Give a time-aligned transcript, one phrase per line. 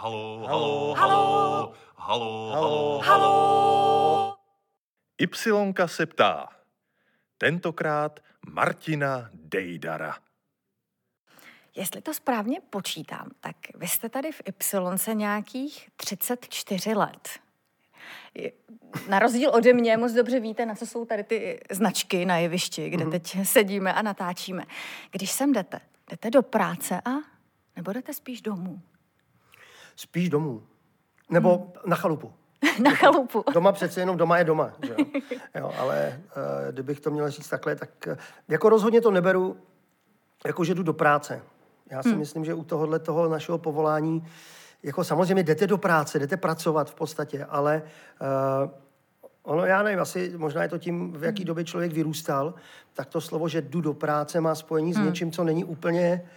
[0.00, 0.94] Halo, Halo.
[0.94, 2.98] halo, halo, halo, Halo.
[3.00, 4.36] halo.
[5.18, 6.48] Ypsilonka se ptá.
[7.38, 10.16] Tentokrát Martina Dejdara.
[11.76, 17.28] Jestli to správně počítám, tak vy jste tady v Ypsilonce nějakých 34 let.
[19.08, 22.90] Na rozdíl ode mě moc dobře víte, na co jsou tady ty značky na jevišti,
[22.90, 24.64] kde teď sedíme a natáčíme.
[25.10, 25.80] Když sem jdete,
[26.10, 27.10] jdete do práce a
[27.76, 28.82] nebo jdete spíš domů?
[29.98, 30.62] Spíš domů.
[31.30, 31.72] Nebo hmm.
[31.86, 32.32] na chalupu.
[32.82, 33.44] Na chalupu.
[33.54, 34.72] Doma přece jenom doma je doma.
[34.82, 35.04] Že jo?
[35.54, 38.14] Jo, ale uh, kdybych to měl říct takhle, tak uh,
[38.48, 39.56] jako rozhodně to neberu,
[40.46, 41.42] jako že jdu do práce.
[41.90, 42.18] Já si hmm.
[42.18, 44.26] myslím, že u tohohle toho našeho povolání,
[44.82, 47.82] jako samozřejmě jdete do práce, jdete pracovat v podstatě, ale
[48.64, 48.70] uh,
[49.42, 52.54] ono, já nevím, asi možná je to tím, v jaký době člověk vyrůstal,
[52.94, 56.28] tak to slovo, že jdu do práce, má spojení s něčím, co není úplně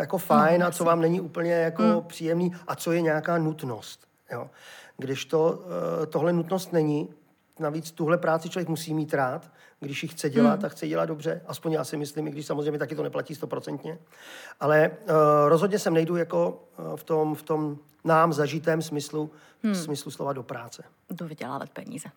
[0.00, 4.06] jako fajn a co vám není úplně jako příjemný a co je nějaká nutnost.
[4.32, 4.50] Jo.
[4.96, 7.08] Když to, uh, tohle nutnost není,
[7.58, 10.60] navíc tuhle práci člověk musí mít rád, když ji chce dělat, hmm.
[10.60, 11.40] tak chce dělat dobře.
[11.46, 13.98] Aspoň já si myslím, i když samozřejmě taky to neplatí stoprocentně.
[14.60, 15.14] Ale uh,
[15.48, 19.30] rozhodně sem nejdu jako uh, v, tom, v tom nám zažitém smyslu,
[19.62, 19.74] hmm.
[19.74, 20.82] smyslu slova do práce.
[21.10, 22.08] Jdu vydělávat peníze.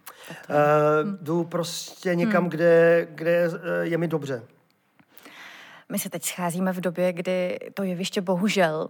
[0.50, 0.56] Uh,
[1.22, 4.44] jdu prostě někam, kde, kde uh, je mi dobře.
[5.92, 8.90] My se teď scházíme v době, kdy to jeviště bohužel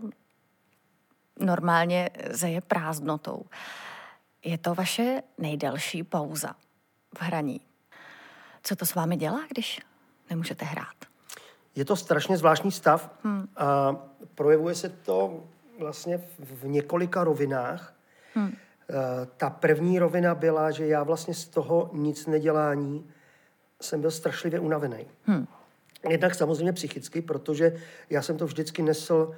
[1.40, 3.46] normálně zeje prázdnotou.
[4.46, 6.56] Je to vaše nejdelší pauza
[7.18, 7.62] v hraní.
[8.64, 9.82] Co to s vámi dělá, když
[10.30, 10.96] nemůžete hrát?
[11.76, 13.48] Je to strašně zvláštní stav hmm.
[13.58, 13.96] a
[14.36, 15.44] projevuje se to
[15.80, 17.94] vlastně v, několika rovinách.
[18.34, 18.48] Hmm.
[18.48, 18.54] Uh,
[19.38, 23.10] ta první rovina byla, že já vlastně z toho nic nedělání
[23.82, 25.08] jsem byl strašlivě unavený.
[25.24, 25.48] Hmm.
[26.10, 27.76] Jednak samozřejmě psychicky, protože
[28.10, 29.32] já jsem to vždycky nesl,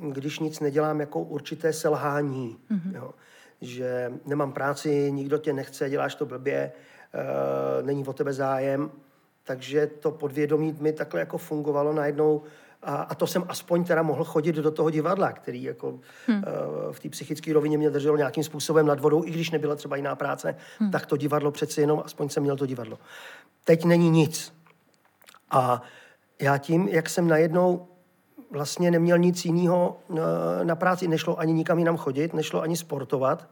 [0.00, 2.56] když nic nedělám, jako určité selhání.
[2.70, 2.94] Mm-hmm.
[2.94, 3.10] Jo.
[3.60, 6.72] Že nemám práci, nikdo tě nechce, děláš to blbě,
[7.14, 8.90] uh, není o tebe zájem.
[9.44, 12.42] Takže to podvědomí mi takhle jako fungovalo najednou.
[12.82, 16.36] A, a to jsem aspoň teda mohl chodit do toho divadla, který jako hmm.
[16.36, 19.96] uh, v té psychické rovině mě drželo nějakým způsobem nad vodou, i když nebyla třeba
[19.96, 20.90] jiná práce, hmm.
[20.90, 22.98] tak to divadlo přeci jenom, aspoň jsem měl to divadlo.
[23.64, 24.52] Teď není nic.
[25.50, 25.82] A
[26.42, 27.88] já tím, jak jsem najednou
[28.50, 30.22] vlastně neměl nic jiného na,
[30.64, 33.50] na práci, nešlo ani nikam jinam chodit, nešlo ani sportovat,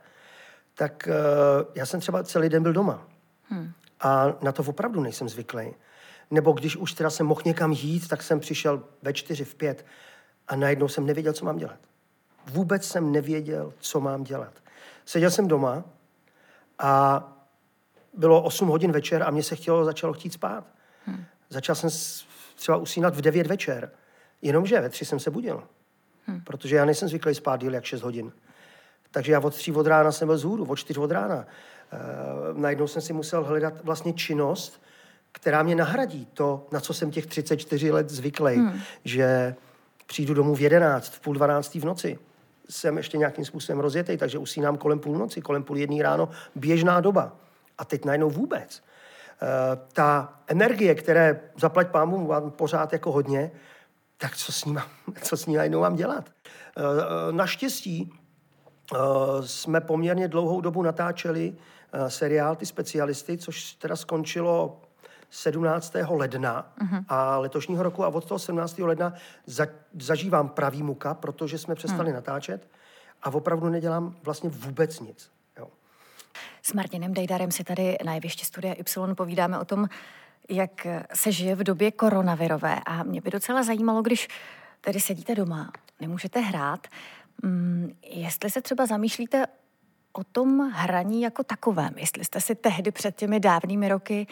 [0.75, 3.07] tak uh, já jsem třeba celý den byl doma.
[3.43, 3.73] Hmm.
[4.01, 5.75] A na to opravdu nejsem zvyklý.
[6.31, 9.87] Nebo když už teda jsem mohl někam jít, tak jsem přišel ve čtyři, v pět
[10.49, 11.79] a najednou jsem nevěděl, co mám dělat.
[12.47, 14.53] Vůbec jsem nevěděl, co mám dělat.
[15.05, 15.85] Seděl jsem doma
[16.79, 17.23] a
[18.15, 20.65] bylo 8 hodin večer a mě se chtělo, začalo chtít spát.
[21.07, 21.25] Hmm.
[21.51, 21.91] Začal jsem
[22.57, 23.91] třeba usínat v 9 večer.
[24.43, 25.63] Jenomže ve tři jsem se budil.
[26.27, 26.41] Hmm.
[26.41, 28.33] Protože já nejsem zvyklý spát díl jak 6 hodin.
[29.11, 31.37] Takže já od tří od rána jsem byl zhůru, od čtyř od rána.
[31.37, 31.47] E,
[32.53, 34.83] najednou jsem si musel hledat vlastně činnost,
[35.33, 38.57] která mě nahradí to, na co jsem těch 34 let zvyklý.
[38.57, 38.81] Hmm.
[39.05, 39.55] Že
[40.07, 42.19] přijdu domů v 11, v půl 12 v noci.
[42.71, 47.37] Jsem ještě nějakým způsobem rozjetý, takže usínám kolem půlnoci, kolem půl jedné ráno, běžná doba.
[47.79, 48.83] A teď najednou vůbec.
[49.43, 53.51] E, ta energie, které zaplať pámu mám pořád jako hodně,
[54.17, 54.89] tak co s ní, mám,
[55.23, 56.29] co s ní najednou mám dělat?
[56.29, 58.97] E, naštěstí e,
[59.41, 61.57] jsme poměrně dlouhou dobu natáčeli
[62.09, 64.81] seriál Ty specialisty, což teda skončilo
[65.31, 65.95] 17.
[66.09, 67.05] ledna uh-huh.
[67.09, 68.79] a letošního roku a od toho 17.
[68.79, 69.15] ledna
[69.47, 69.67] za,
[70.01, 72.15] zažívám pravý muka, protože jsme přestali uh-huh.
[72.15, 72.69] natáčet
[73.23, 75.31] a opravdu nedělám vlastně vůbec nic.
[76.63, 79.89] S Martinem Dejdarem si tady na jevišti Studia Y povídáme o tom,
[80.49, 82.81] jak se žije v době koronavirové.
[82.87, 84.29] A mě by docela zajímalo, když
[84.81, 86.87] tady sedíte doma, nemůžete hrát,
[87.43, 89.47] mm, jestli se třeba zamýšlíte
[90.13, 94.27] o tom hraní jako takovém, jestli jste si tehdy před těmi dávnými roky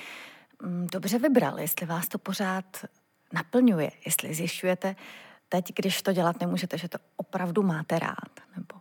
[0.63, 2.85] mm, dobře vybral, jestli vás to pořád
[3.33, 4.97] naplňuje, jestli zjišťujete
[5.49, 8.81] teď, když to dělat nemůžete, že to opravdu máte rád, nebo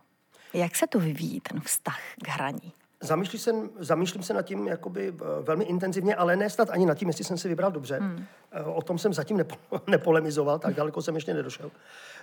[0.52, 2.72] jak se to vyvíjí, ten vztah k hraní?
[3.04, 6.94] Zamýšlím se, zamýšlím se nad tím jakoby eh, velmi intenzivně, ale ne snad ani nad
[6.94, 7.98] tím, jestli jsem si vybral dobře.
[7.98, 8.24] Hmm.
[8.64, 9.56] O tom jsem zatím nepo,
[9.86, 11.70] nepolemizoval, tak daleko jsem ještě nedošel.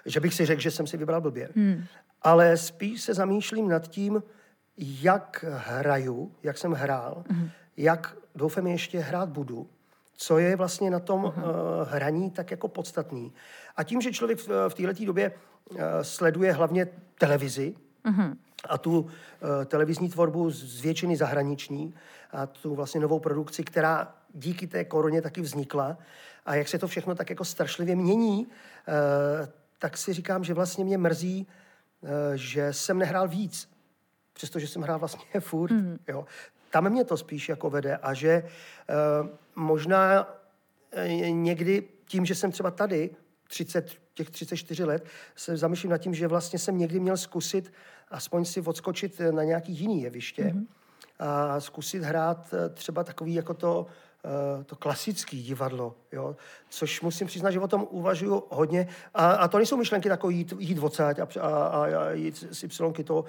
[0.05, 1.49] Že bych si řekl, že jsem si vybral blbě.
[1.55, 1.83] Hmm.
[2.21, 4.23] Ale spíš se zamýšlím nad tím,
[4.77, 7.49] jak hraju, jak jsem hrál, hmm.
[7.77, 9.69] jak doufám ještě hrát budu,
[10.13, 11.33] co je vlastně na tom uh,
[11.89, 13.33] hraní tak jako podstatný.
[13.75, 16.87] A tím, že člověk v, v této době uh, sleduje hlavně
[17.17, 17.75] televizi,
[18.05, 18.35] uh-huh.
[18.69, 19.09] a tu uh,
[19.65, 21.93] televizní tvorbu z většiny zahraniční
[22.31, 25.97] a tu vlastně novou produkci, která díky té koroně taky vznikla
[26.45, 29.47] a jak se to všechno tak jako strašlivě mění, uh,
[29.79, 31.47] tak si říkám, že vlastně mě mrzí,
[32.35, 33.69] že jsem nehrál víc,
[34.33, 35.71] přestože jsem hrál vlastně furt.
[35.71, 35.99] Mm.
[36.07, 36.25] Jo.
[36.69, 42.51] Tam mě to spíš jako vede a že uh, možná uh, někdy tím, že jsem
[42.51, 43.09] třeba tady,
[43.51, 45.05] 30, těch 34 let,
[45.35, 47.73] se zamýšlím nad tím, že vlastně jsem někdy měl zkusit
[48.09, 50.65] aspoň si odskočit na nějaký jiný jeviště mm-hmm.
[51.19, 53.87] a zkusit hrát třeba takový jako to
[54.25, 56.35] Eh, to klasické divadlo, jo?
[56.69, 58.87] což musím přiznat, že o tom uvažuju hodně.
[59.13, 63.03] A, a to nejsou myšlenky takové jít, jít odsaď a, a, a, jít s Y,
[63.03, 63.25] to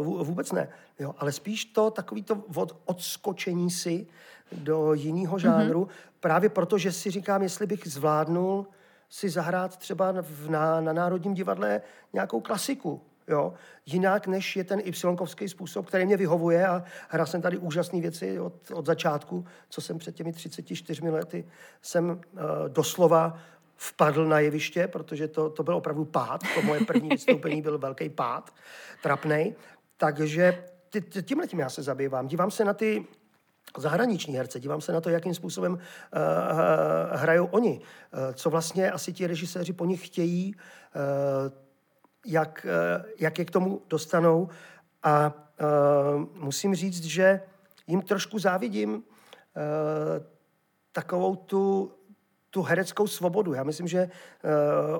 [0.00, 0.68] uh, vůbec ne.
[0.98, 1.14] Jo?
[1.18, 4.06] Ale spíš to takový to od, odskočení si
[4.52, 6.10] do jiného žánru, mm-hmm.
[6.20, 8.66] právě proto, že si říkám, jestli bych zvládnul
[9.10, 11.80] si zahrát třeba v, na, na Národním divadle
[12.12, 13.52] nějakou klasiku, Jo?
[13.86, 18.40] Jinak, než je ten y způsob, který mě vyhovuje a hrál jsem tady úžasné věci
[18.40, 21.44] od, od začátku, co jsem před těmi 34 lety,
[21.82, 23.38] jsem uh, doslova
[23.76, 26.40] vpadl na jeviště, protože to, to byl opravdu pád.
[26.54, 28.54] To moje první vystoupení byl velký pád,
[29.02, 29.54] trapnej.
[29.96, 30.64] Takže
[31.22, 32.26] tímhle tím já se zabývám.
[32.26, 33.06] Dívám se na ty
[33.78, 35.78] zahraniční herce, dívám se na to, jakým způsobem uh,
[37.12, 41.52] hrajou oni, uh, co vlastně asi ti režiséři po nich chtějí, uh,
[42.26, 44.48] jak, eh, jak je k tomu dostanou.
[45.02, 47.40] A uh, musím říct, že
[47.86, 49.02] jim trošku závidím uh,
[50.92, 51.92] takovou tu,
[52.50, 53.54] tu hereckou svobodu.
[53.54, 54.10] Já myslím, že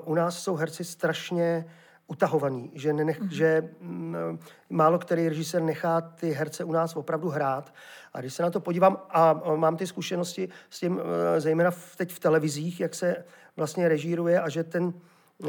[0.03, 1.65] uh, u nás jsou herci strašně
[2.11, 3.31] utahovaný, že, nenech, mm-hmm.
[3.31, 7.73] že m, málo který režisér nechá ty herce u nás opravdu hrát.
[8.13, 10.99] A když se na to podívám, a mám ty zkušenosti s tím,
[11.37, 13.23] zejména v, teď v televizích, jak se
[13.57, 14.93] vlastně režíruje a že ten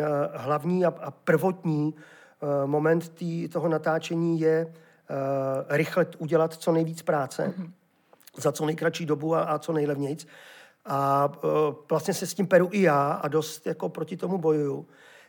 [0.01, 4.75] Eh, hlavní a, a prvotní eh, moment tý, toho natáčení je
[5.69, 7.71] rychle udělat co nejvíc práce mm-hmm.
[8.37, 10.27] za co nejkratší dobu a, a co nejlevnějc.
[10.85, 11.29] A
[11.91, 14.87] vlastně se s tím peru i já a dost jako proti tomu bojuju,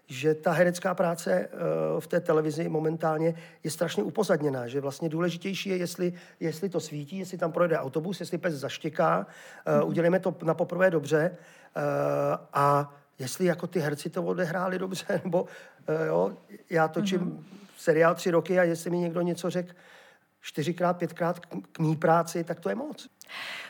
[0.08, 1.50] že ta herecká práce
[1.94, 3.34] uh, v té televizi momentálně
[3.64, 8.20] je strašně upozadněná, že vlastně důležitější je, jestli, jestli to svítí, jestli tam projede autobus,
[8.20, 9.28] jestli pes zaštěká,
[9.66, 9.88] mm-hmm.
[9.88, 11.82] udělejme to na poprvé dobře uh,
[12.54, 15.46] a jestli jako ty herci to odehráli dobře, nebo
[16.08, 16.34] jo,
[16.70, 17.44] já točím mm-hmm.
[17.78, 19.74] seriál tři roky a jestli mi někdo něco řekl
[20.44, 23.10] čtyřikrát, pětkrát k, k mý práci, tak to je moc.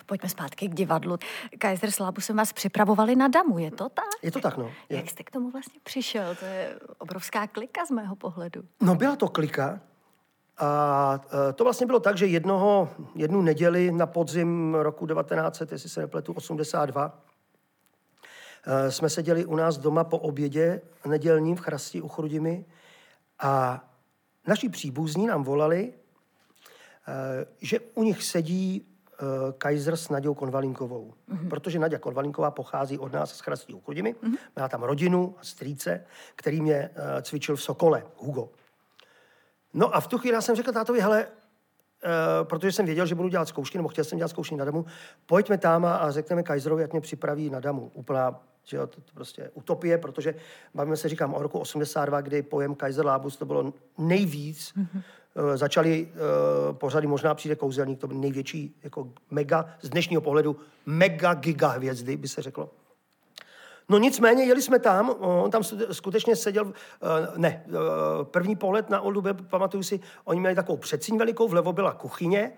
[0.05, 1.17] Pojďme zpátky k divadlu.
[1.57, 4.05] Kaiser Slábu jsem vás připravovali na damu, je to tak?
[4.21, 4.71] Je to tak, no.
[4.89, 4.97] Je.
[4.97, 6.35] Jak jste k tomu vlastně přišel?
[6.35, 8.63] To je obrovská klika z mého pohledu.
[8.81, 9.79] No byla to klika,
[10.57, 15.89] a e, to vlastně bylo tak, že jednoho, jednu neděli na podzim roku 1900, jestli
[15.89, 17.23] se nepletu, 82,
[18.65, 22.65] Eh, jsme seděli u nás doma po obědě nedělním v Chrasti u Chrudimi
[23.39, 23.83] a
[24.47, 25.93] naši příbuzní nám volali,
[27.61, 29.25] že u nich sedí eh,
[29.57, 31.13] Kaiser s Nadějou Konvalinkovou.
[31.29, 31.49] Mm-hmm.
[31.49, 33.79] Protože Naděja Konvalinková pochází od nás z Chrastí u.
[33.79, 34.37] Mm-hmm.
[34.59, 36.05] Má tam rodinu a strýce,
[36.35, 36.89] který mě
[37.21, 38.49] cvičil v Sokole, Hugo.
[39.73, 41.27] No a v tu chvíli já jsem řekl tátovi, hele,
[42.03, 44.85] Uh, protože jsem věděl, že budu dělat zkoušky, nebo chtěl jsem dělat zkoušky na damu,
[45.25, 47.91] pojďme tam a řekneme Kaiserovi, jak mě připraví na damu.
[47.93, 50.35] Úplná že jo, to, to prostě utopie, protože
[50.73, 54.73] bavíme se, říkám, o roku 82, kdy pojem Kaiser Labus to bylo nejvíc.
[54.77, 55.01] Mm-hmm.
[55.35, 60.55] Uh, začali uh, pořady, možná přijde kouzelník, to byl největší, jako mega, z dnešního pohledu,
[60.85, 62.69] mega giga hvězdy, by se řeklo.
[63.89, 66.71] No nicméně, jeli jsme tam, on tam skutečně seděl, uh,
[67.37, 67.65] ne,
[68.23, 72.51] první pohled na Oldu, pamatuju si, oni měli takovou předsíň velikou, vlevo byla kuchyně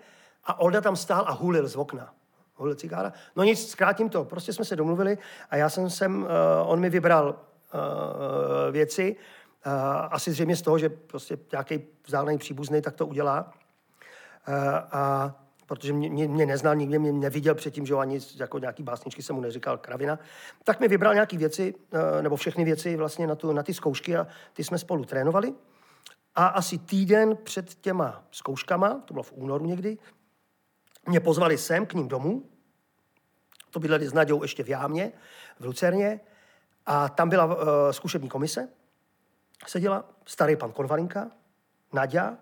[0.44, 2.12] a Olda tam stál a hulil z okna
[2.56, 3.12] holil cigára.
[3.36, 4.24] No nic, zkrátím to.
[4.24, 5.18] Prostě jsme se domluvili
[5.50, 6.26] a já jsem sem,
[6.64, 7.36] on mi vybral
[8.70, 9.16] věci,
[10.10, 13.52] asi zřejmě z toho, že prostě nějaký vzdálený příbuzný tak to udělá.
[14.48, 14.54] Uh,
[14.92, 15.34] a
[15.66, 19.42] protože mě, mě, neznal, nikdy mě neviděl předtím, že ani jako nějaký básničky jsem mu
[19.42, 20.18] neříkal kravina,
[20.64, 21.74] tak mi vybral nějaké věci,
[22.22, 25.54] nebo všechny věci vlastně na, tu, na ty zkoušky a ty jsme spolu trénovali.
[26.34, 29.98] A asi týden před těma zkouškama, to bylo v únoru někdy,
[31.08, 32.50] mě pozvali sem k ním domů,
[33.70, 35.12] to bydleli s Nadějou ještě v Jámě,
[35.60, 36.20] v Lucerně,
[36.86, 37.52] a tam byla uh,
[37.90, 38.68] zkušební komise,
[39.66, 41.30] seděla starý pan Konvalinka,
[41.92, 42.38] Nadia,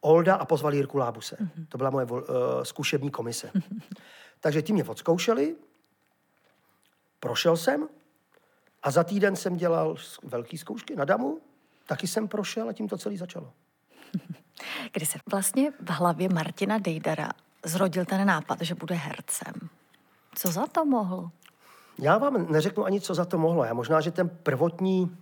[0.00, 1.36] Olda a pozvali Jirku Lábuse.
[1.36, 1.66] Mm-hmm.
[1.68, 2.20] To byla moje uh,
[2.62, 3.50] zkušební komise.
[3.54, 3.80] Mm-hmm.
[4.40, 5.56] Takže ti mě odzkoušeli,
[7.20, 7.88] prošel jsem
[8.82, 11.40] a za týden jsem dělal velký zkoušky na damu,
[11.86, 13.52] taky jsem prošel a tím to celé začalo.
[14.92, 17.28] Kdy se vlastně v hlavě Martina Dejdara
[17.64, 19.54] zrodil ten nápad, že bude hercem.
[20.34, 21.30] Co za to mohl?
[21.98, 23.64] Já vám neřeknu ani, co za to mohlo.
[23.64, 25.16] Já možná, že ten prvotní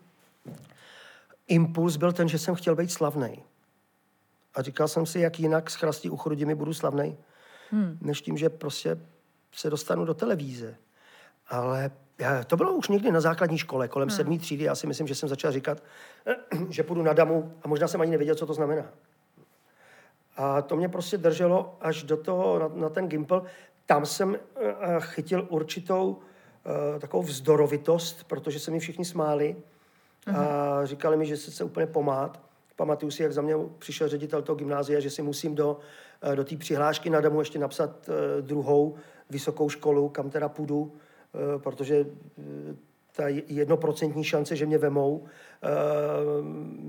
[1.50, 3.42] impuls byl ten, že jsem chtěl být slavný.
[4.54, 7.18] A říkal jsem si, jak jinak z chrastí u chrudimi budu slavný,
[7.70, 7.98] hmm.
[8.00, 8.98] než tím, že prostě
[9.52, 10.76] se dostanu do televíze.
[11.48, 14.16] Ale já, to bylo už někdy na základní škole, kolem hmm.
[14.16, 14.64] sedmý třídy.
[14.64, 15.82] Já si myslím, že jsem začal říkat,
[16.68, 18.84] že půjdu na damu a možná jsem ani nevěděl, co to znamená.
[20.36, 23.42] A to mě prostě drželo až do toho, na, na ten gimpl.
[23.86, 24.36] Tam jsem uh,
[25.00, 29.56] chytil určitou uh, takovou vzdorovitost, protože se mi všichni smáli
[30.26, 30.38] uh-huh.
[30.38, 32.40] a říkali mi, že se chce úplně pomát.
[32.76, 35.78] Pamatuju si, jak za mě přišel ředitel toho gymnázia, že si musím do,
[36.26, 38.14] uh, do té přihlášky na damu ještě napsat uh,
[38.46, 38.94] druhou
[39.30, 42.06] vysokou školu, kam teda půjdu, uh, protože
[43.16, 45.24] ta jednoprocentní šance, že mě vemou,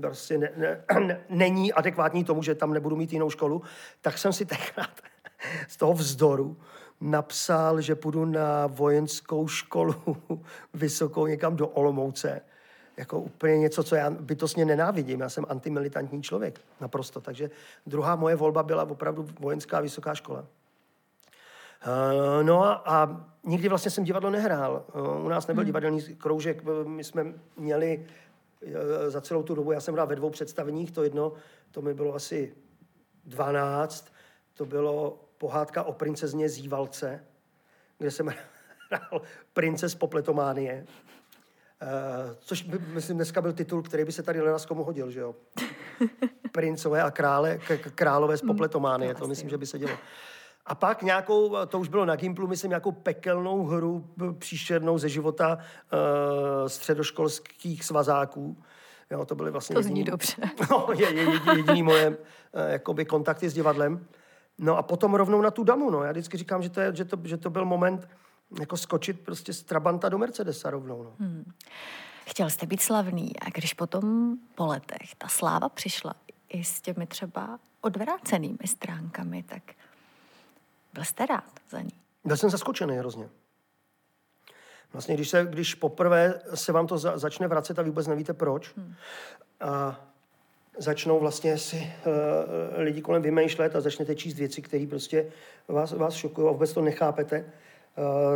[0.00, 3.62] prostě ne, ne, ne, není adekvátní tomu, že tam nebudu mít jinou školu,
[4.00, 4.90] tak jsem si tenkrát
[5.68, 6.56] z toho vzdoru
[7.00, 9.94] napsal, že půjdu na vojenskou školu
[10.74, 12.40] vysokou někam do Olomouce.
[12.96, 15.20] Jako úplně něco, co já bytostně nenávidím.
[15.20, 17.20] Já jsem antimilitantní člověk, naprosto.
[17.20, 17.50] Takže
[17.86, 20.44] druhá moje volba byla opravdu vojenská vysoká škola.
[21.86, 24.84] Uh, no a, a nikdy vlastně jsem divadlo nehrál.
[24.94, 25.66] Uh, u nás nebyl hmm.
[25.66, 26.62] divadelní kroužek.
[26.86, 28.06] My jsme měli
[29.08, 31.32] za celou tu dobu, já jsem hrál ve dvou představeních, to jedno,
[31.70, 32.54] to mi bylo asi
[33.24, 34.12] 12,
[34.54, 37.24] to bylo pohádka o princezně Zívalce,
[37.98, 38.26] kde jsem
[38.90, 39.22] hrál
[39.52, 40.86] princes Popletománie.
[41.82, 45.34] Uh, což by, myslím, dneska byl titul, který by se tady komu hodil, že jo?
[46.52, 49.96] Princové a krále, k- králové z hmm, Popletománie, to myslím, že by se dělo.
[50.66, 55.58] A pak nějakou, to už bylo na Gimplu, myslím, nějakou pekelnou hru příšernou ze života
[55.58, 58.56] uh, středoškolských svazáků.
[59.10, 59.74] Jo, to byly vlastně...
[59.74, 60.36] To jediný, zní dobře.
[60.70, 62.16] No, je, je, jediný moje uh,
[62.66, 64.06] jakoby kontakty s divadlem.
[64.58, 66.02] No a potom rovnou na tu damu, no.
[66.02, 68.08] Já vždycky říkám, že to, je, že to, že to byl moment
[68.60, 71.14] jako skočit prostě z Trabanta do Mercedesa rovnou, no.
[71.18, 71.52] Hmm.
[72.26, 76.14] Chtěl jste být slavný a když potom po letech ta sláva přišla
[76.48, 79.62] i s těmi třeba odvrácenými stránkami, tak
[80.94, 81.92] byl jste rád za ní?
[82.24, 83.28] Byl jsem zaskočený hrozně.
[84.92, 88.76] Vlastně, když, se, když poprvé se vám to za, začne vracet a vůbec nevíte proč,
[88.76, 88.94] hmm.
[89.60, 90.00] a
[90.78, 95.32] začnou vlastně si uh, lidi kolem vymýšlet a začnete číst věci, které prostě
[95.68, 97.52] vás, vás šokují a vůbec to nechápete,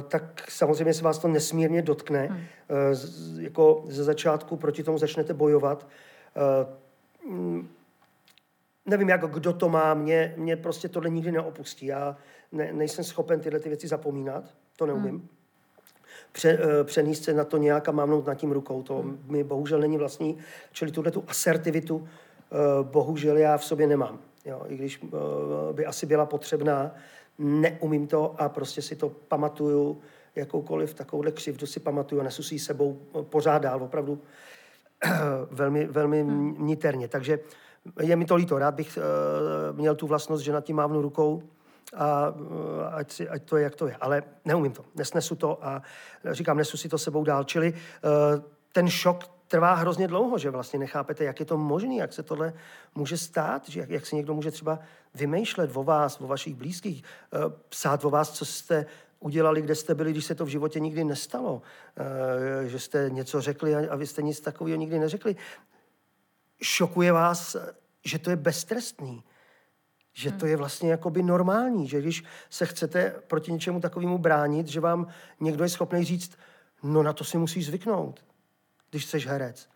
[0.08, 2.26] tak samozřejmě se vás to nesmírně dotkne.
[2.26, 2.44] Hmm.
[2.92, 5.86] Z, jako ze začátku proti tomu začnete bojovat.
[7.24, 7.64] Uh,
[8.86, 11.86] nevím, jak kdo to má, mě, mě prostě tohle nikdy neopustí.
[11.86, 12.16] Já
[12.52, 14.44] ne, nejsem schopen tyhle ty věci zapomínat,
[14.76, 15.10] to neumím.
[15.10, 15.28] Hmm.
[16.32, 19.24] Pře, přenést se na to nějak a mávnout nad tím rukou, to hmm.
[19.28, 20.38] mi bohužel není vlastní,
[20.72, 22.08] čili tuhle tu asertivitu
[22.82, 24.18] bohužel já v sobě nemám.
[24.44, 25.00] Jo, I když
[25.72, 26.94] by asi byla potřebná,
[27.38, 30.00] neumím to a prostě si to pamatuju,
[30.36, 34.22] jakoukoliv takovouhle křivdu si pamatuju a nesu si sebou pořád dál, opravdu
[35.50, 36.66] velmi, velmi hmm.
[36.66, 37.08] niterně.
[37.08, 37.38] Takže
[38.00, 41.42] je mi to líto, rád bych uh, měl tu vlastnost, že nad tím mávnu rukou,
[41.94, 42.34] a
[42.92, 43.96] ať, si, ať to je, jak to je.
[44.00, 45.82] Ale neumím to, nesnesu to a
[46.30, 47.44] říkám, nesu si to sebou dál.
[47.44, 48.42] Čili uh,
[48.76, 52.52] ten šok trvá hrozně dlouho, že vlastně nechápete, jak je to možné, jak se tohle
[52.94, 54.78] může stát, že jak, jak si někdo může třeba
[55.14, 58.86] vymýšlet o vás, o vašich blízkých, uh, psát o vás, co jste
[59.20, 63.40] udělali, kde jste byli, když se to v životě nikdy nestalo, uh, že jste něco
[63.40, 65.36] řekli a, a vy jste nic takového nikdy neřekli.
[66.62, 67.56] Šokuje vás,
[68.04, 69.24] že to je beztrestný?
[70.12, 74.80] Že to je vlastně jakoby normální, že když se chcete proti něčemu takovému bránit, že
[74.80, 75.06] vám
[75.40, 76.38] někdo je schopný říct,
[76.82, 78.26] no na to si musíš zvyknout,
[78.96, 79.68] když jsi herec.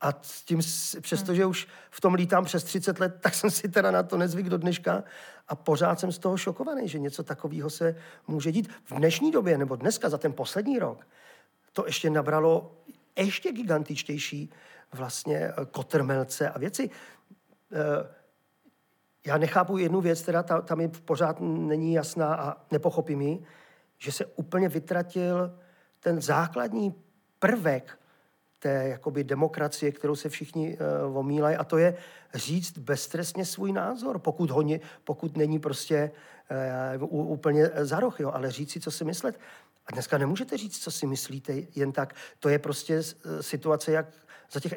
[0.00, 0.60] A s tím,
[1.00, 4.48] přestože už v tom lítám přes 30 let, tak jsem si teda na to nezvyk
[4.48, 5.04] do dneška
[5.48, 7.96] a pořád jsem z toho šokovaný, že něco takového se
[8.26, 8.68] může dít.
[8.84, 11.06] V dnešní době, nebo dneska, za ten poslední rok,
[11.72, 12.76] to ještě nabralo
[13.16, 14.50] ještě gigantičtější
[14.92, 16.90] vlastně eh, kotrmelce a věci.
[17.72, 18.14] Eh,
[19.26, 23.44] já nechápu jednu věc, teda ta, ta mi pořád není jasná a nepochopím ji,
[23.98, 25.58] že se úplně vytratil
[26.00, 26.94] ten základní
[27.38, 27.98] prvek
[28.58, 31.96] té jakoby demokracie, kterou se všichni uh, omílají, a to je
[32.34, 36.10] říct beztrestně svůj názor, pokud, ho ne, pokud není prostě
[37.00, 39.40] uh, úplně za roh, jo, ale říct si, co si myslet.
[39.86, 42.14] A dneska nemůžete říct, co si myslíte jen tak.
[42.40, 43.02] To je prostě
[43.40, 44.06] situace, jak
[44.52, 44.74] za těch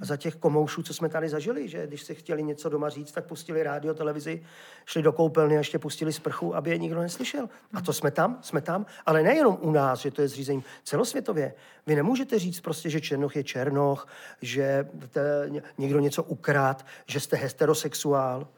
[0.00, 3.12] estébáků za těch komoušů, co jsme tady zažili, že když si chtěli něco doma říct,
[3.12, 4.42] tak pustili rádio, televizi,
[4.86, 7.48] šli do koupelny a ještě pustili sprchu, aby je nikdo neslyšel.
[7.74, 11.54] A to jsme tam, jsme tam, ale nejenom u nás, že to je zřízení celosvětově.
[11.86, 14.08] Vy nemůžete říct prostě, že Černoch je Černoch,
[14.42, 14.88] že
[15.78, 18.48] někdo něco ukrát, že jste heterosexuál.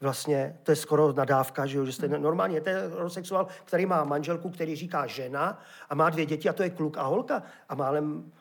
[0.00, 4.76] Vlastně to je skoro nadávka, že, jo, že jste normálně heterosexuál, který má manželku, který
[4.76, 7.42] říká žena a má dvě děti a to je kluk a holka.
[7.68, 8.32] A málem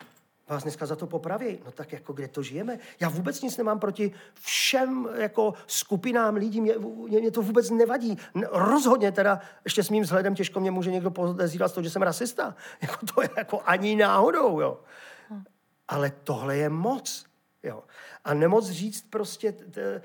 [0.49, 1.59] vás dneska za to popraví.
[1.65, 2.79] No tak jako kde to žijeme?
[2.99, 4.11] Já vůbec nic nemám proti
[4.41, 6.73] všem jako skupinám lidí, mě,
[7.07, 8.17] mě, mě to vůbec nevadí.
[8.51, 12.01] Rozhodně teda, ještě s mým vzhledem těžko mě může někdo podezírat z toho, že jsem
[12.01, 12.55] rasista.
[12.81, 14.79] Jako to je jako ani náhodou, jo.
[15.87, 17.25] Ale tohle je moc.
[17.63, 17.83] Jo.
[18.23, 20.01] A nemoc říct prostě, eh,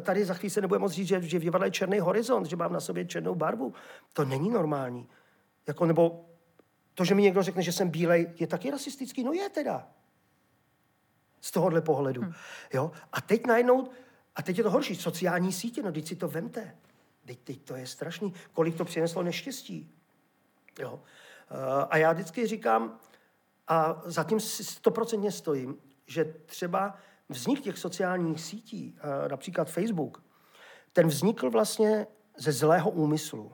[0.00, 2.56] tady za chvíli se nebude moc říct, že, že v divadle je černý horizont, že
[2.56, 3.74] mám na sobě černou barvu.
[4.12, 5.08] To není normální.
[5.66, 6.29] Jako, nebo
[7.00, 9.24] to, že mi někdo řekne, že jsem bílej, je taky rasistický?
[9.24, 9.88] No je teda.
[11.40, 12.22] Z tohohle pohledu.
[12.22, 12.32] Hmm.
[12.72, 12.92] Jo?
[13.12, 13.88] A teď najednou,
[14.36, 16.76] a teď je to horší, sociální sítě, no teď si to vemte.
[17.24, 18.34] Teď, teď to je strašný.
[18.52, 19.90] Kolik to přineslo neštěstí.
[20.78, 21.02] Jo?
[21.50, 22.98] Eh, a já vždycky říkám,
[23.68, 26.96] a zatím stoprocentně stojím, že třeba
[27.28, 30.22] vznik těch sociálních sítí, eh, například Facebook,
[30.92, 33.52] ten vznikl vlastně ze zlého úmyslu.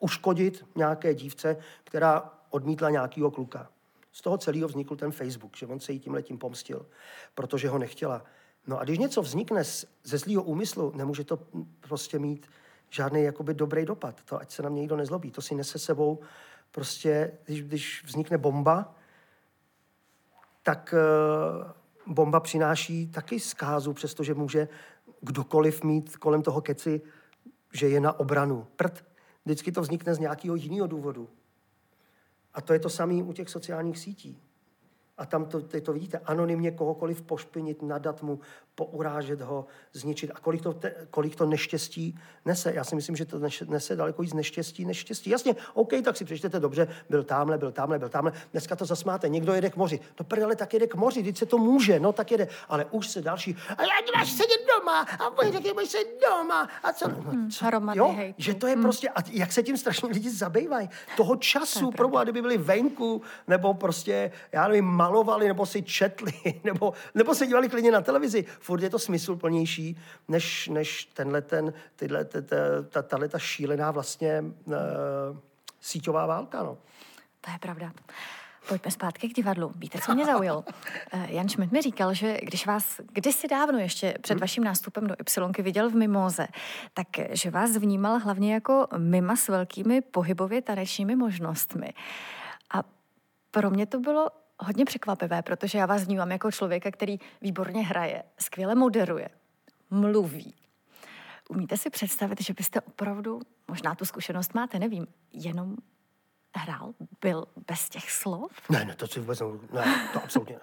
[0.00, 3.70] Uškodit nějaké dívce, která odmítla nějakého kluka.
[4.12, 6.86] Z toho celého vznikl ten Facebook, že on se jí tím letím pomstil,
[7.34, 8.24] protože ho nechtěla.
[8.66, 9.64] No a když něco vznikne
[10.04, 11.38] ze zlého úmyslu, nemůže to
[11.80, 12.46] prostě mít
[12.90, 14.22] žádný jakoby dobrý dopad.
[14.24, 15.30] To ať se na mě nikdo nezlobí.
[15.30, 16.18] To si nese sebou
[16.70, 18.94] prostě, když, když vznikne bomba,
[20.62, 20.94] tak
[22.06, 24.68] uh, bomba přináší taky zkázu, přestože může
[25.20, 27.00] kdokoliv mít kolem toho keci,
[27.72, 28.66] že je na obranu.
[28.76, 29.04] Prd.
[29.44, 31.28] Vždycky to vznikne z nějakého jiného důvodu.
[32.54, 34.38] A to je to samé u těch sociálních sítí.
[35.18, 38.40] A tam to, to vidíte, anonymně kohokoliv pošpinit, nadat mu,
[38.84, 40.30] pourážet ho, zničit.
[40.34, 42.72] A kolik to, te, kolik to neštěstí nese?
[42.74, 45.30] Já si myslím, že to nese daleko víc neštěstí než štěstí.
[45.30, 48.32] Jasně, OK, tak si přečtete dobře, byl tamhle, byl tamhle, byl tamhle.
[48.52, 50.00] Dneska to zasmáte, někdo jede k moři.
[50.14, 52.48] To prdele tak jede k moři, teď se to může, no tak jede.
[52.68, 56.68] Ale už se další, a já máš sedět doma, a můj taky máš sedět doma.
[56.82, 57.08] A co?
[57.08, 57.66] No, hmm, co?
[57.94, 58.82] jo, že to je hmm.
[58.82, 60.88] prostě, a jak se tím strašně lidi zabývají.
[61.16, 66.32] Toho času, pro kdyby byli venku, nebo prostě, já nevím, malovali, nebo si četli,
[66.64, 68.44] nebo, nebo se dívali klidně na televizi.
[68.70, 69.96] Furt je to smysluplnější,
[70.28, 72.24] než, než tenhle ten, tyhle,
[72.88, 74.74] ta, tahle ta šílená vlastně uh,
[75.80, 76.62] síťová válka.
[76.62, 76.78] No.
[77.40, 77.92] To je pravda.
[78.68, 79.72] Pojďme zpátky k divadlu.
[79.76, 80.64] Víte, co mě zaujalo?
[81.12, 84.40] Eh, Jan Schmidt mi říkal, že když vás kdysi dávno ještě před hmm.
[84.40, 86.46] vaším nástupem do Y viděl v Mimoze,
[86.94, 91.92] tak že vás vnímal hlavně jako mima s velkými pohybově tanečními možnostmi.
[92.74, 92.82] A
[93.50, 94.28] pro mě to bylo
[94.60, 99.28] hodně překvapivé, protože já vás vnímám jako člověka, který výborně hraje, skvěle moderuje,
[99.90, 100.54] mluví.
[101.48, 105.76] Umíte si představit, že byste opravdu, možná tu zkušenost máte, nevím, jenom
[106.56, 108.52] hrál, byl bez těch slov?
[108.68, 109.40] Ne, ne, to si vůbec
[109.72, 110.60] ne, to absolutně ne.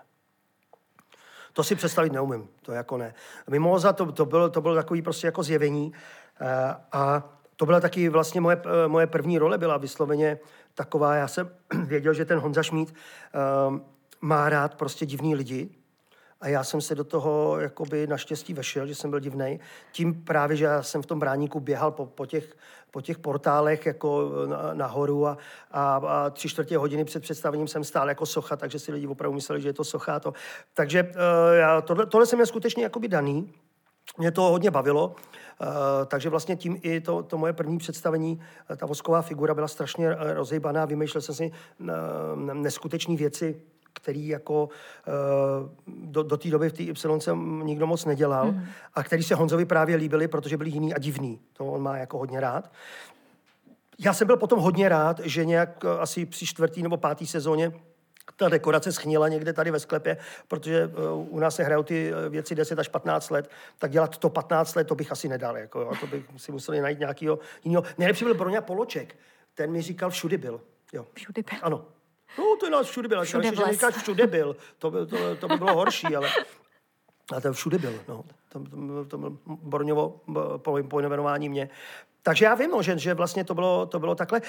[1.53, 3.13] To si představit neumím, to jako ne.
[3.49, 5.91] Mimoza to, to, bylo, to bylo takový prostě jako zjevení
[6.41, 6.47] uh,
[6.91, 7.23] a
[7.57, 10.39] to byla taky vlastně moje, uh, moje první role, byla vysloveně
[10.75, 11.49] taková, já jsem
[11.85, 12.93] věděl, že ten Honza Šmíd
[13.69, 13.79] uh,
[14.21, 15.69] má rád prostě divní lidi,
[16.41, 19.59] a já jsem se do toho jakoby naštěstí vešel, že jsem byl divnej.
[19.91, 22.57] Tím právě, že já jsem v tom bráníku běhal po, po, těch,
[22.91, 24.31] po těch portálech jako
[24.73, 25.37] nahoru a,
[25.71, 29.35] a, a tři čtvrtě hodiny před představením jsem stál jako socha, takže si lidi opravdu
[29.35, 30.19] mysleli, že je to socha.
[30.19, 30.33] To.
[30.73, 31.09] Takže uh,
[31.53, 33.53] já, tohle, tohle jsem měl skutečně jakoby daný.
[34.17, 35.67] Mě to hodně bavilo, uh,
[36.05, 38.39] takže vlastně tím i to, to moje první představení,
[38.77, 41.51] ta vosková figura byla strašně rozejbaná, vymýšlel jsem si
[42.53, 43.61] neskutečné věci,
[43.93, 44.69] který jako
[45.87, 48.65] do, do té doby v té Y jsem nikdo moc nedělal mm.
[48.93, 51.39] a který se Honzovi právě líbili, protože byli jiný a divný.
[51.53, 52.71] To on má jako hodně rád.
[53.99, 57.71] Já jsem byl potom hodně rád, že nějak asi při čtvrtý nebo pátý sezóně
[58.37, 62.55] ta dekorace schnila někde tady ve sklepě, protože uh, u nás se hrajou ty věci
[62.55, 65.57] 10 až 15 let, tak dělat to 15 let, to bych asi nedal.
[65.57, 65.91] Jako, jo.
[65.99, 67.83] To bych si museli najít nějakého jiného.
[67.97, 69.15] Nejlepší byl Broňa Poloček.
[69.53, 70.61] Ten mi říkal, všudy byl.
[70.93, 71.05] Jo.
[71.13, 71.59] Všudy byl.
[71.61, 71.85] Ano.
[72.37, 73.23] No, to je nás všude byl.
[73.23, 74.55] Všude, že říkáš všude byl.
[74.79, 76.29] To by, to, to by bylo horší, ale...
[77.35, 78.23] A to všude byl, no.
[78.49, 80.21] To, to, to bylo Borňovo
[80.87, 81.69] pojmenování mě.
[82.27, 84.41] Takže já vím, no, že, že vlastně to bylo, to bylo takhle.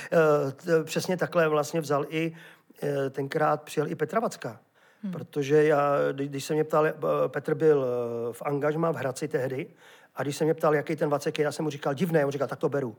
[0.81, 2.37] E, přesně takhle vlastně vzal i,
[2.83, 4.61] e, tenkrát přijel i Petra Vacka.
[5.03, 5.13] Hmm.
[5.13, 6.87] Protože já, když se mě ptal,
[7.27, 7.87] Petr byl
[8.33, 9.67] v angažmá v Hradci tehdy,
[10.15, 12.33] a když se mě ptal, jaký ten Vacek je, já jsem mu říkal divné, on
[12.33, 12.97] říkal, tak to beru.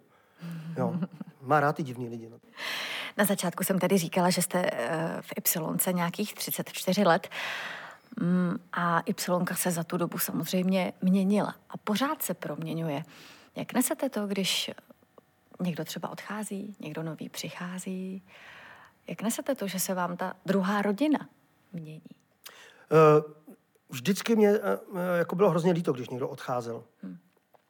[0.77, 0.95] Jo.
[1.41, 2.29] Má rád ty divný lidi.
[2.29, 2.37] No.
[3.17, 7.27] Na začátku jsem tady říkala, že jste eh, v Y nějakých 34 let
[8.19, 13.03] mm, a Y se za tu dobu samozřejmě měnila a pořád se proměňuje.
[13.55, 14.71] Jak nesete to, když
[15.59, 18.23] někdo třeba odchází, někdo nový přichází?
[19.07, 21.29] Jak nesete to, že se vám ta druhá rodina
[21.73, 22.01] mění?
[22.91, 23.33] Uh,
[23.89, 26.83] vždycky mě uh, jako bylo hrozně líto, když někdo odcházel.
[27.03, 27.17] Hmm.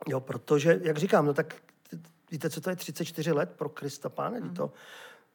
[0.07, 1.55] Jo, protože, jak říkám, no tak
[2.31, 4.39] víte, co to je 34 let pro Krista Páne?
[4.39, 4.53] Hmm.
[4.53, 4.71] To,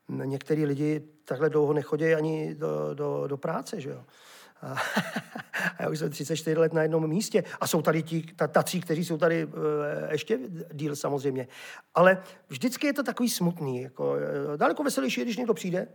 [0.09, 4.05] některý lidi takhle dlouho nechodí ani do, do, do práce, že jo.
[5.79, 7.45] a já už jsem 34 let na jednom místě.
[7.61, 10.39] A jsou tady ti tací, kteří jsou tady e, ještě
[10.73, 11.49] díl samozřejmě.
[11.95, 13.83] Ale vždycky je to takový smutný.
[13.83, 14.17] Jako,
[14.55, 15.89] e, daleko veselější, když někdo přijde,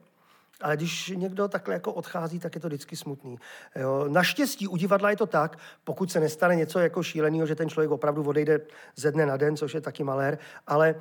[0.62, 3.40] ale když někdo takhle jako odchází, tak je to vždycky smutný.
[3.76, 4.06] Jo.
[4.08, 7.92] Naštěstí u divadla je to tak, pokud se nestane něco jako šíleného, že ten člověk
[7.92, 8.60] opravdu odejde
[8.96, 10.96] ze dne na den, což je taky malér, ale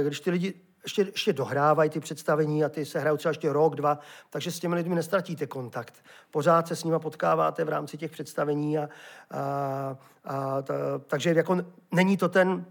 [0.00, 0.54] e, když ty lidi
[0.84, 3.98] ještě, ještě dohrávají ty představení a ty se hrajou třeba ještě rok, dva,
[4.30, 6.04] takže s těmi lidmi nestratíte kontakt.
[6.30, 8.88] Pořád se s nimi potkáváte v rámci těch představení a,
[9.30, 10.74] a, a ta,
[11.06, 11.56] takže jako
[11.92, 12.64] není to ten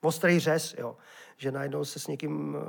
[0.00, 0.96] ostrý řez, jo
[1.36, 2.62] že najednou se s někým eh,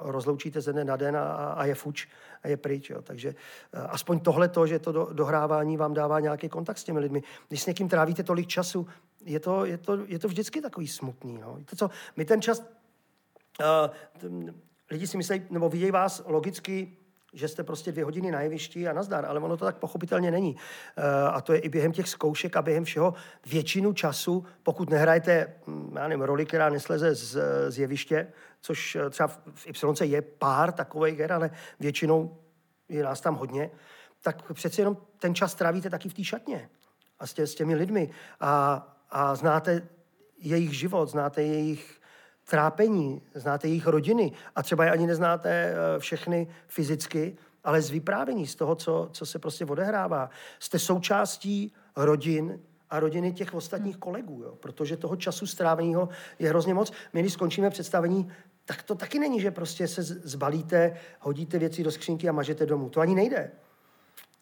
[0.00, 2.08] rozloučíte ze dne na den a, a je fuč
[2.42, 2.90] a je pryč.
[2.90, 3.02] Jo.
[3.02, 3.28] Takže
[3.72, 7.22] eh, aspoň tohle to, že to do, dohrávání vám dává nějaký kontakt s těmi lidmi.
[7.48, 8.86] Když s někým trávíte tolik času,
[9.24, 11.38] je to, je to, je to vždycky takový smutný.
[11.38, 11.54] No.
[11.54, 12.62] Víte co, my ten čas
[14.90, 16.96] lidi si myslí, nebo vidějí vás logicky,
[17.34, 20.54] že jste prostě dvě hodiny na jevišti a nazdar, ale ono to tak pochopitelně není.
[20.54, 23.14] Uh, a to je i během těch zkoušek a během všeho
[23.46, 27.38] většinu času, pokud nehrajete, hm, já nevím, roli, která nesleze z,
[27.68, 32.38] z jeviště, což eh, třeba v Y je pár takových her, ale většinou
[32.88, 33.70] je nás tam hodně,
[34.22, 36.70] tak přece jenom ten čas trávíte taky v té šatně
[37.18, 39.88] a s, tě, s těmi lidmi a, a znáte
[40.38, 42.00] jejich život, znáte jejich
[42.44, 48.46] trápení, znáte jejich rodiny a třeba je ani neznáte eh, všechny fyzicky, ale z vyprávění,
[48.46, 50.30] z toho, co, co se prostě odehrává.
[50.58, 54.54] Jste součástí rodin a rodiny těch ostatních kolegů, jo?
[54.60, 56.92] protože toho času stráveného je hrozně moc.
[57.12, 58.32] My, když skončíme představení,
[58.64, 62.90] tak to taky není, že prostě se zbalíte, hodíte věci do skřínky a mažete domů.
[62.90, 63.50] To ani nejde.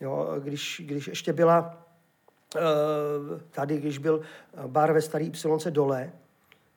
[0.00, 0.34] Jo?
[0.38, 1.86] Když, když ještě byla
[2.56, 2.60] eh,
[3.50, 4.20] tady, když byl
[4.66, 6.12] bar ve Starý Y dole,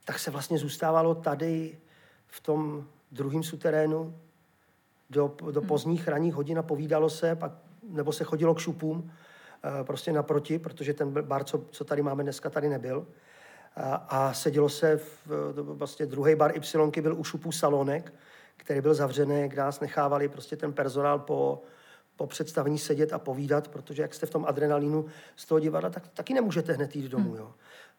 [0.05, 1.77] tak se vlastně zůstávalo tady
[2.27, 4.19] v tom druhém suterénu
[5.09, 5.67] do, do hmm.
[5.67, 7.51] pozdních ranních hodin a povídalo se, pak,
[7.83, 9.11] nebo se chodilo k šupům,
[9.63, 13.07] eh, prostě naproti, protože ten bar, co, co tady máme dneska, tady nebyl.
[13.75, 18.13] A, a sedělo se, v, vlastně druhý bar Y byl u šupů salonek,
[18.57, 21.63] který byl zavřený, kde nás nechávali prostě ten personál po,
[22.15, 26.07] po představení sedět a povídat, protože jak jste v tom adrenalínu z toho divadla, tak
[26.07, 27.29] taky nemůžete hned jít domů.
[27.29, 27.37] Hmm.
[27.37, 27.53] Jo.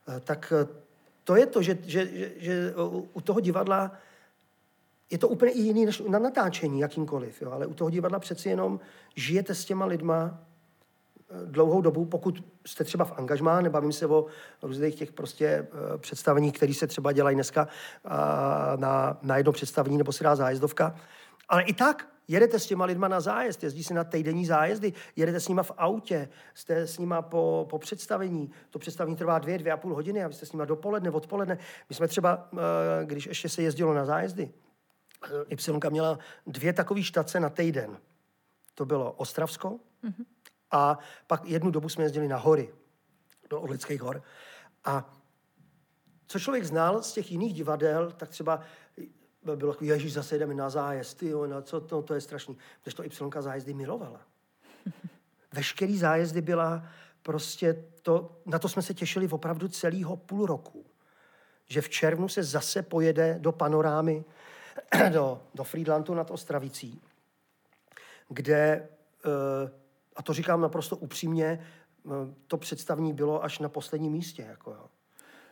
[0.09, 0.86] Eh, tak eh,
[1.27, 2.75] to je to, že, že, že, že
[3.13, 3.93] u toho divadla
[5.11, 7.51] je to úplně jiný než na natáčení jakýmkoliv, jo?
[7.51, 8.81] ale u toho divadla přeci jenom
[9.17, 14.27] žijete s těma lidma eh, dlouhou dobu, pokud jste třeba v angažmá, nebavím se o
[14.63, 17.69] různých těch prostě uh, představení, které se třeba dělají dneska
[18.77, 20.95] na, na jedno představení nebo si dá zájezdovka,
[21.49, 25.41] ale i tak jedete s těma lidma na zájezd, jezdí si na týdenní zájezdy, jedete
[25.41, 28.51] s nima v autě, jste s nima po, po představení.
[28.71, 31.59] To představení trvá dvě, dvě a půl hodiny a vy jste s nima dopoledne, odpoledne.
[31.89, 34.53] My jsme třeba, eh, když ještě se jezdilo na zájezdy,
[35.25, 37.99] eh, Y měla dvě takové štace na týden.
[38.75, 40.25] To bylo Ostravsko mm-hmm.
[40.71, 42.75] a pak jednu dobu jsme jezdili na hory,
[43.51, 44.23] do Orlických hor.
[44.85, 45.15] A
[46.27, 48.61] co člověk znal z těch jiných divadel, tak třeba
[49.55, 52.57] bylo jako, ježíš, zase jdeme na zájezd, jo, na co to, to je strašný.
[52.83, 54.21] Když to Y zájezdy milovala.
[55.53, 56.85] Veškerý zájezdy byla
[57.23, 60.85] prostě, to, na to jsme se těšili opravdu celého půl roku.
[61.67, 64.25] Že v červnu se zase pojede do panorámy,
[65.13, 67.01] do, do Friedlandu nad Ostravicí,
[68.29, 68.89] kde,
[69.25, 69.71] eh,
[70.17, 72.11] a to říkám naprosto upřímně, eh,
[72.47, 74.43] to představní bylo až na posledním místě.
[74.43, 74.87] Jako jo.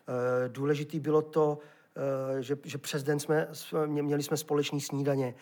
[0.08, 1.58] Eh, důležitý bylo to,
[2.40, 3.48] že, že přes den jsme,
[3.86, 5.34] měli jsme společný snídaně.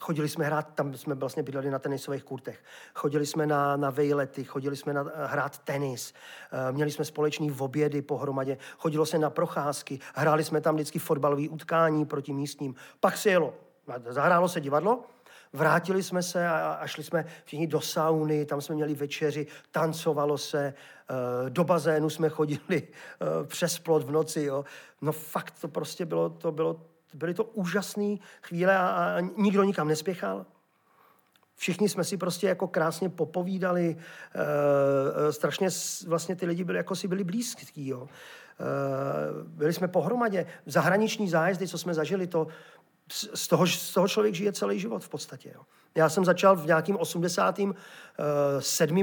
[0.00, 2.64] Chodili jsme hrát, tam jsme vlastně bydleli na tenisových kurtech.
[2.94, 6.14] Chodili jsme na, na vejlety, chodili jsme na, eh, hrát tenis,
[6.52, 11.48] eh, měli jsme společný obědy pohromadě, chodilo se na procházky, hráli jsme tam vždycky fotbalové
[11.48, 12.74] utkání proti místním.
[13.00, 13.54] Pak se jelo,
[14.08, 15.04] zahrálo se divadlo,
[15.54, 20.38] Vrátili jsme se a, a šli jsme všichni do sauny, tam jsme měli večeři, tancovalo
[20.38, 24.42] se, eh, do bazénu jsme chodili eh, přes plot v noci.
[24.42, 24.64] Jo.
[25.00, 26.80] No fakt to prostě bylo, to bylo,
[27.14, 30.46] byly to úžasné chvíle a, a nikdo nikam nespěchal.
[31.56, 33.96] Všichni jsme si prostě jako krásně popovídali,
[35.28, 35.68] e, strašně
[36.06, 38.08] vlastně ty lidi byli, jako si byli blízký, jo.
[38.08, 40.46] E, byli jsme pohromadě.
[40.66, 42.46] Zahraniční zájezdy, co jsme zažili, to,
[43.12, 45.52] z toho, z toho člověk žije celý život v podstatě.
[45.54, 45.62] Jo.
[45.94, 47.74] Já jsem začal v nějakým 87.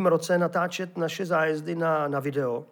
[0.05, 2.65] Eh, roce natáčet naše zájezdy na, na video.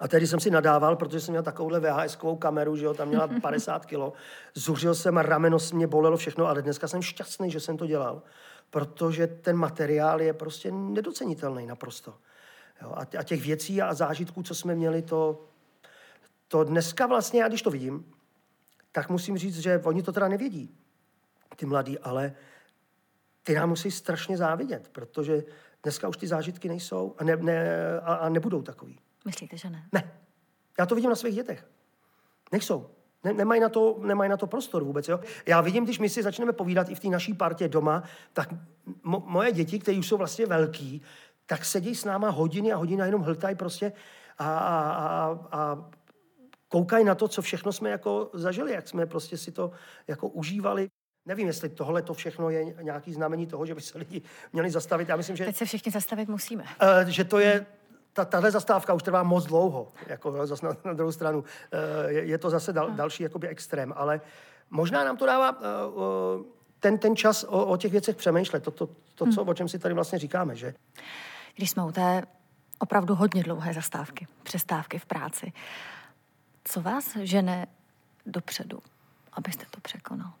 [0.00, 3.28] A tehdy jsem si nadával, protože jsem měl takovouhle VHS-kovou kameru, že jo, tam měla
[3.42, 4.12] 50 kilo.
[4.54, 8.22] Zuřil jsem, rameno mě bolelo všechno, ale dneska jsem šťastný, že jsem to dělal,
[8.70, 12.14] protože ten materiál je prostě nedocenitelný naprosto.
[12.82, 15.44] Jo, a těch věcí a zážitků, co jsme měli, to,
[16.48, 18.04] to dneska vlastně, já když to vidím,
[18.94, 20.74] tak musím říct, že oni to teda nevědí.
[21.56, 22.32] ty mladí, ale
[23.42, 25.44] ty nám musí strašně závidět, protože
[25.82, 27.66] dneska už ty zážitky nejsou a, ne, ne,
[28.00, 28.98] a, a nebudou takový.
[29.24, 29.88] Myslíte, že ne?
[29.92, 30.12] Ne.
[30.78, 31.66] Já to vidím na svých dětech.
[32.52, 32.90] Nejsou.
[33.24, 35.08] Ne, nemají, na to, nemají na to prostor vůbec.
[35.08, 35.20] Jo?
[35.46, 38.02] Já vidím, když my si začneme povídat i v té naší partě doma,
[38.32, 38.54] tak
[39.02, 41.02] mo, moje děti, které už jsou vlastně velký,
[41.46, 43.92] tak sedí s náma hodiny a hodiny a jenom hltají prostě
[44.38, 45.90] a, a, a, a
[46.74, 49.70] koukají na to, co všechno jsme jako zažili, jak jsme prostě si to
[50.08, 50.90] jako užívali.
[51.26, 55.08] Nevím, jestli tohle to všechno je nějaký znamení toho, že by se lidi měli zastavit.
[55.08, 55.44] Já myslím, že...
[55.44, 56.62] Teď se všichni zastavit musíme.
[56.62, 57.66] Uh, že to je
[58.12, 61.44] ta, tahle zastávka už trvá moc dlouho, jako zase na, na druhou stranu.
[61.72, 64.20] Eh, je, je to zase dal, další jakoby extrém, ale
[64.70, 66.42] možná nám to dává uh,
[66.80, 69.48] ten, ten čas o, o těch věcech přemýšlet, to, to, to co, hmm.
[69.48, 70.74] o čem si tady vlastně říkáme, že?
[71.56, 72.22] Když jsme u té
[72.78, 75.52] opravdu hodně dlouhé zastávky, přestávky v práci,
[76.64, 77.66] co vás žene
[78.26, 78.78] dopředu,
[79.32, 80.32] abyste to překonal?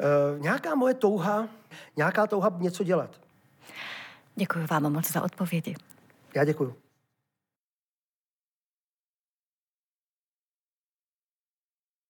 [0.00, 1.48] Uh, nějaká moje touha,
[1.96, 3.20] nějaká touha něco dělat.
[4.36, 5.74] Děkuji vám moc za odpovědi.
[6.34, 6.82] Já děkuji.